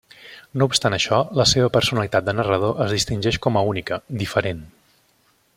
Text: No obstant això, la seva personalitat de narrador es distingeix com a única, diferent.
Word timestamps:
No 0.61 0.67
obstant 0.69 0.95
això, 0.97 1.19
la 1.41 1.45
seva 1.51 1.67
personalitat 1.75 2.27
de 2.29 2.37
narrador 2.39 2.83
es 2.89 2.97
distingeix 2.97 3.41
com 3.47 3.61
a 3.63 3.67
única, 3.75 4.03
diferent. 4.25 4.69